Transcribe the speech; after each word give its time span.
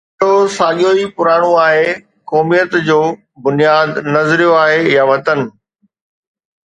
مسئلو 0.21 0.35
ساڳيو 0.57 0.89
ئي 0.97 1.03
پراڻو 1.17 1.51
آهي: 1.65 1.85
قوميت 2.29 2.69
جو 2.87 2.99
بنياد 3.43 3.89
نظريو 4.15 4.51
آهي 4.63 4.81
يا 4.95 5.03
وطن؟ 5.11 5.39